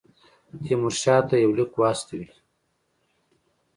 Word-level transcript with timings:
تیمورشاه 0.63 1.19
ته 1.27 1.35
یو 1.43 1.51
لیک 1.57 1.71
واستوي. 1.77 2.27